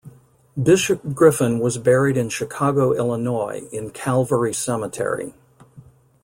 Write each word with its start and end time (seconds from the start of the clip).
Bishop 0.59 1.13
Griffin 1.13 1.59
was 1.59 1.77
buried 1.77 2.17
in 2.17 2.29
Chicago, 2.29 2.93
Illinois 2.93 3.67
in 3.71 3.91
Calvary 3.91 4.51
Cemetery. 4.51 5.35